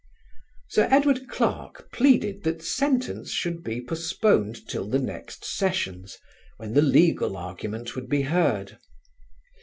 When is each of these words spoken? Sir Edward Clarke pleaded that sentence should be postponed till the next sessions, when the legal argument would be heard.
Sir 0.67 0.87
Edward 0.89 1.27
Clarke 1.29 1.91
pleaded 1.91 2.41
that 2.41 2.63
sentence 2.63 3.29
should 3.29 3.63
be 3.63 3.79
postponed 3.85 4.67
till 4.67 4.89
the 4.89 4.97
next 4.97 5.45
sessions, 5.45 6.17
when 6.57 6.73
the 6.73 6.81
legal 6.81 7.37
argument 7.37 7.93
would 7.95 8.09
be 8.09 8.23
heard. 8.23 8.79